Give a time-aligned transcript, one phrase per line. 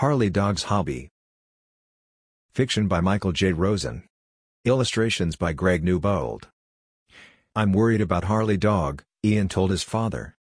[0.00, 1.10] Harley Dog's Hobby.
[2.54, 3.52] Fiction by Michael J.
[3.52, 4.04] Rosen.
[4.64, 6.48] Illustrations by Greg Newbold.
[7.54, 10.38] I'm worried about Harley Dog, Ian told his father.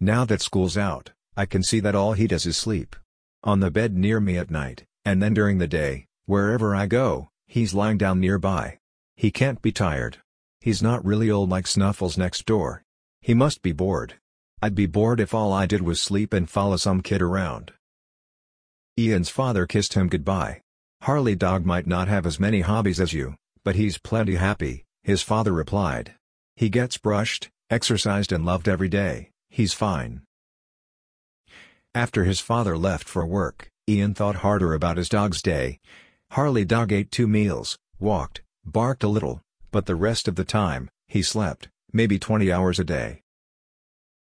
[0.00, 2.96] Now that school's out, I can see that all he does is sleep.
[3.44, 7.28] On the bed near me at night, and then during the day, wherever I go,
[7.46, 8.78] he's lying down nearby.
[9.16, 10.16] He can't be tired.
[10.62, 12.84] He's not really old like Snuffles next door.
[13.20, 14.14] He must be bored.
[14.62, 17.72] I'd be bored if all I did was sleep and follow some kid around.
[18.98, 20.60] Ian's father kissed him goodbye.
[21.02, 25.22] Harley Dog might not have as many hobbies as you, but he's plenty happy, his
[25.22, 26.14] father replied.
[26.56, 30.22] He gets brushed, exercised and loved every day, he's fine.
[31.94, 35.78] After his father left for work, Ian thought harder about his dog's day.
[36.32, 40.90] Harley Dog ate two meals, walked, barked a little, but the rest of the time,
[41.06, 43.22] he slept, maybe 20 hours a day.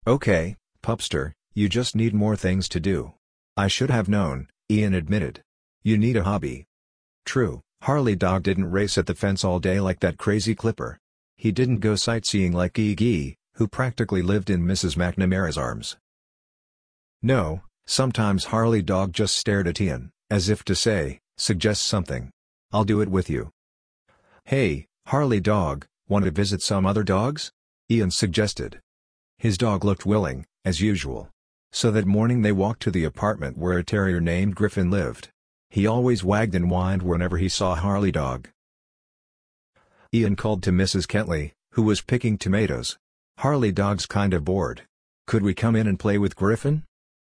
[0.05, 3.13] Okay, pupster, you just need more things to do.
[3.59, 5.43] I should have known, Ian admitted.
[5.83, 6.63] You need a hobby.
[7.25, 10.97] True, Harley Dog didn't race at the fence all day like that crazy clipper.
[11.35, 14.95] He didn't go sightseeing like Iggy, who practically lived in Mrs.
[14.95, 15.97] McNamara's arms.
[17.21, 22.31] No, sometimes Harley Dog just stared at Ian, as if to say, suggest something.
[22.71, 23.51] I'll do it with you.
[24.45, 27.51] Hey, Harley Dog, want to visit some other dogs?
[27.91, 28.79] Ian suggested.
[29.37, 31.29] His dog looked willing, as usual.
[31.71, 35.29] So that morning they walked to the apartment where a terrier named Griffin lived.
[35.69, 38.49] He always wagged and whined whenever he saw Harley Dog.
[40.13, 41.07] Ian called to Mrs.
[41.07, 42.97] Kentley, who was picking tomatoes.
[43.37, 44.81] Harley Dog's kind of bored.
[45.27, 46.83] Could we come in and play with Griffin?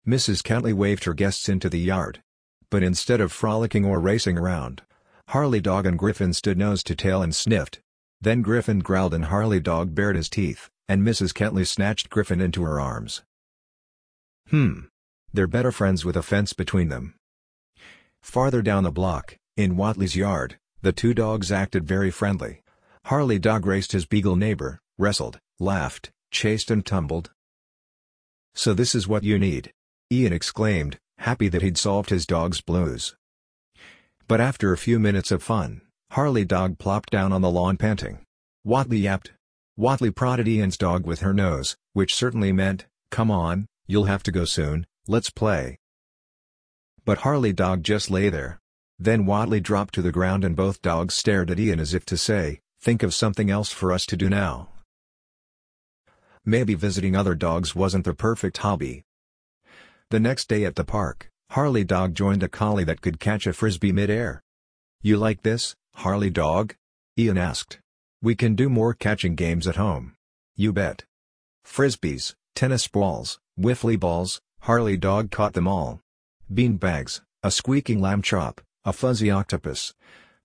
[0.08, 0.44] Mrs.
[0.44, 2.22] Kentley waved her guests into the yard.
[2.70, 4.84] But instead of frolicking or racing around,
[5.30, 7.80] Harley Dog and Griffin stood nose to tail and sniffed.
[8.22, 11.34] Then Griffin growled and Harley Dog bared his teeth, and Mrs.
[11.34, 13.24] Kentley snatched Griffin into her arms.
[14.50, 14.86] Hmm.
[15.32, 17.14] They're better friends with a fence between them.
[18.24, 22.62] Farther down the block, in Watley's yard, the two dogs acted very friendly.
[23.06, 27.32] Harley Dog raced his beagle neighbor, wrestled, laughed, chased and tumbled.
[28.56, 29.72] So this is what you need.
[30.12, 33.16] Ian exclaimed, happy that he'd solved his dog's blues.
[34.28, 35.82] But after a few minutes of fun,
[36.12, 38.26] Harley Dog plopped down on the lawn panting.
[38.64, 39.32] Watley yapped.
[39.78, 44.32] Watley prodded Ian's dog with her nose, which certainly meant, come on, You'll have to
[44.32, 45.80] go soon, let's play.
[47.06, 48.60] But Harley Dog just lay there.
[49.00, 52.16] Then Watley dropped to the ground and both dogs stared at Ian as if to
[52.16, 54.70] say, think of something else for us to do now.
[56.46, 59.06] Maybe visiting other dogs wasn't the perfect hobby.
[60.12, 63.54] The next day at the park, Harley Dog joined a collie that could catch a
[63.54, 64.44] frisbee mid-air.
[65.02, 66.76] You like this, Harley Dog?
[67.18, 67.80] Ian asked.
[68.22, 70.14] We can do more catching games at home.
[70.56, 71.06] You bet.
[71.66, 76.00] Frisbees, tennis balls, Wiffly balls, Harley dog caught them all.
[76.54, 79.94] Bean bags, a squeaking lamb chop, a fuzzy octopus.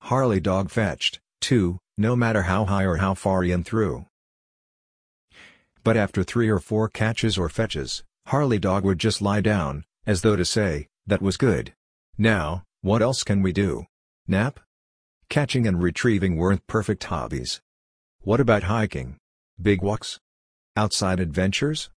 [0.01, 4.07] Harley dog fetched, too, no matter how high or how far Ian threw.
[5.85, 10.23] But after three or four catches or fetches, Harley dog would just lie down, as
[10.23, 11.73] though to say, that was good.
[12.19, 13.87] Now, what else can we do?
[14.27, 14.59] Nap?
[15.29, 17.61] Catching and retrieving weren't perfect hobbies.
[18.23, 19.19] What about hiking?
[19.63, 20.19] Big walks?
[20.77, 21.91] Outside adventures?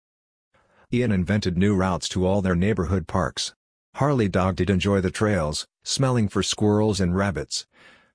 [0.93, 3.53] Ian invented new routes to all their neighborhood parks.
[3.95, 7.65] Harley Dog did enjoy the trails, smelling for squirrels and rabbits,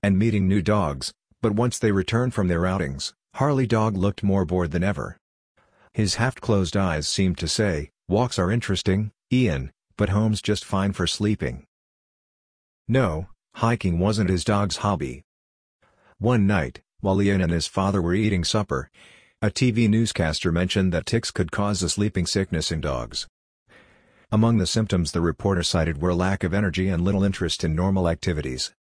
[0.02, 1.12] and meeting new dogs,
[1.42, 5.18] but once they returned from their outings, Harley Dog looked more bored than ever.
[5.92, 11.06] His half-closed eyes seemed to say, walks are interesting, Ian, but home's just fine for
[11.06, 11.66] sleeping.
[12.88, 15.24] No, hiking wasn't his dog's hobby.
[16.18, 18.90] One night, while Ian and his father were eating supper,
[19.44, 23.26] a TV newscaster mentioned that ticks could cause a sleeping sickness in dogs.
[24.30, 28.08] Among the symptoms the reporter cited were lack of energy and little interest in normal
[28.08, 28.72] activities.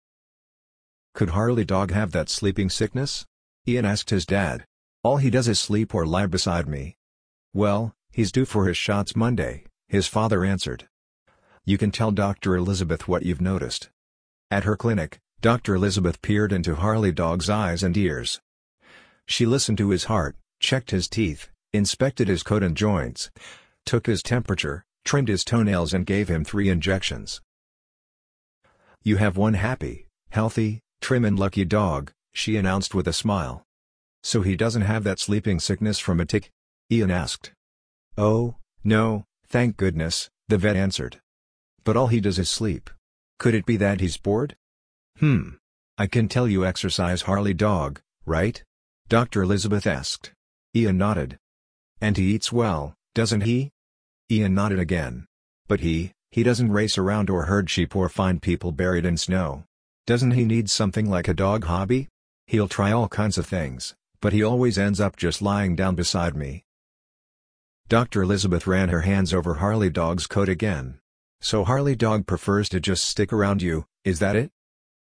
[1.14, 3.24] Could Harley Dog have that sleeping sickness?
[3.66, 4.66] Ian asked his dad.
[5.02, 6.94] All he does is sleep or lie beside me.
[7.54, 10.86] Well, he's due for his shots Monday, his father answered.
[11.64, 12.54] You can tell Dr.
[12.54, 13.88] Elizabeth what you've noticed.
[14.50, 15.74] At her clinic, Dr.
[15.74, 18.42] Elizabeth peered into Harley Dog's eyes and ears.
[19.24, 23.30] She listened to his heart, checked his teeth, inspected his coat and joints,
[23.84, 27.40] took his temperature, trimmed his toenails and gave him three injections.
[29.02, 33.64] You have one happy, healthy, trim and lucky dog, she announced with a smile.
[34.22, 36.50] So he doesn't have that sleeping sickness from a tick?
[36.92, 37.52] Ian asked.
[38.18, 41.20] Oh, no, thank goodness, the vet answered.
[41.84, 42.90] But all he does is sleep.
[43.38, 44.56] Could it be that he's bored?
[45.18, 45.50] Hmm.
[45.96, 48.62] I can tell you exercise Harley dog, right?
[49.08, 49.42] Dr.
[49.42, 50.32] Elizabeth asked.
[50.74, 51.38] Ian nodded.
[52.00, 53.70] And he eats well, doesn't he?
[54.30, 55.26] Ian nodded again.
[55.68, 59.64] But he, He doesn't race around or herd sheep or find people buried in snow.
[60.06, 62.08] Doesn't he need something like a dog hobby?
[62.46, 66.36] He'll try all kinds of things, but he always ends up just lying down beside
[66.36, 66.62] me.
[67.88, 68.22] Dr.
[68.22, 71.00] Elizabeth ran her hands over Harley Dog's coat again.
[71.40, 74.52] So Harley Dog prefers to just stick around you, is that it?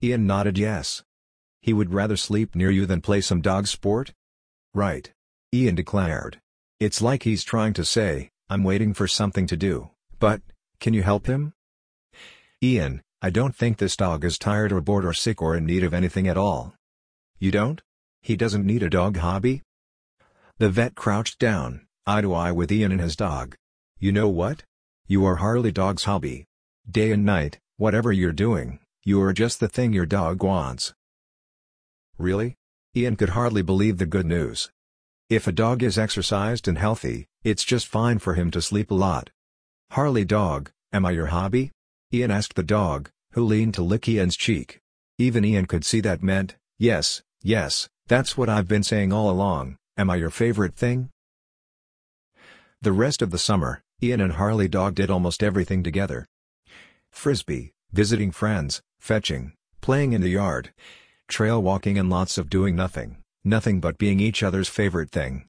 [0.03, 1.05] Ian nodded yes.
[1.61, 4.13] He would rather sleep near you than play some dog sport?
[4.75, 5.13] Right.
[5.55, 6.41] Ian declared.
[6.81, 10.41] It's like he's trying to say, I'm waiting for something to do, but,
[10.81, 11.53] can you help him?
[12.63, 15.85] Ian, I don't think this dog is tired or bored or sick or in need
[15.85, 16.75] of anything at all.
[17.39, 17.83] You don't?
[18.23, 19.63] He doesn't need a dog hobby?
[20.57, 23.55] The vet crouched down, eye to eye with Ian and his dog.
[23.99, 24.63] You know what?
[25.07, 26.47] You are Harley Dog's hobby.
[26.91, 30.95] Day and night, whatever you're doing, you are just the thing your dog wants.
[32.17, 32.57] Really?
[32.97, 34.71] Ian could hardly believe the good news.
[35.33, 38.95] If a dog is exercised and healthy, it's just fine for him to sleep a
[38.95, 39.31] lot.
[39.93, 41.71] Harley Dog, am I your hobby?
[42.13, 44.81] Ian asked the dog, who leaned to lick Ian's cheek.
[45.17, 49.79] Even Ian could see that meant, yes, yes, that's what I've been saying all along,
[49.97, 51.09] am I your favorite thing?
[52.83, 56.27] The rest of the summer, Ian and Harley Dog did almost everything together.
[57.11, 60.75] Frisbee, visiting friends, fetching, playing in the yard,
[61.27, 65.45] trail walking and lots of doing nothing, nothing but being each other's favorite thing.